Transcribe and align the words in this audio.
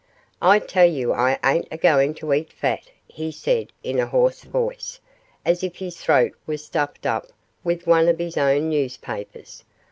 'I 0.41 0.57
tell 0.61 0.87
you 0.89 1.13
I 1.13 1.37
ain't 1.45 1.67
agoin' 1.71 2.15
to 2.15 2.33
eat 2.33 2.51
fat,' 2.51 2.89
he 3.07 3.31
said, 3.31 3.71
in 3.83 3.99
a 3.99 4.07
hoarse 4.07 4.41
voice, 4.43 4.99
as 5.45 5.63
if 5.63 5.75
his 5.75 5.97
throat 6.01 6.31
was 6.47 6.65
stuffed 6.65 7.05
up 7.05 7.27
with 7.63 7.85
one 7.85 8.07
of 8.07 8.17
his 8.17 8.35
own 8.35 8.67
newspapers. 8.71 9.63